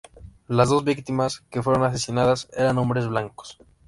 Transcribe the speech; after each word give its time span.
Las 0.47 0.69
dos 0.69 0.83
víctimas 0.83 1.41
que 1.51 1.61
fueron 1.61 1.83
asesinadas 1.83 2.47
eran 2.53 2.79
hombres 2.79 3.07
blancos. 3.07 3.59